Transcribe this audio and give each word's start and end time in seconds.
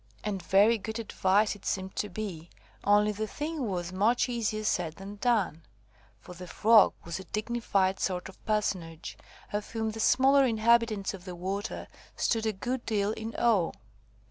And 0.23 0.41
very 0.41 0.79
good 0.79 0.97
advice 0.97 1.55
it 1.55 1.63
seemed 1.63 1.95
to 1.97 2.09
be, 2.09 2.49
only 2.83 3.11
the 3.11 3.27
thing 3.27 3.67
was 3.69 3.93
much 3.93 4.27
easier 4.29 4.63
said 4.63 4.95
than 4.95 5.17
done. 5.17 5.61
For 6.19 6.33
the 6.33 6.47
Frog 6.47 6.93
was 7.05 7.19
a 7.19 7.23
dignified 7.25 7.99
sort 7.99 8.27
of 8.27 8.43
personage, 8.43 9.15
of 9.53 9.69
whom 9.69 9.91
the 9.91 9.99
smaller 9.99 10.43
inhabitants 10.43 11.13
of 11.13 11.25
the 11.25 11.35
water 11.35 11.87
stood 12.15 12.47
a 12.47 12.51
good 12.51 12.83
deal 12.87 13.11
in 13.11 13.35
awe. 13.35 13.73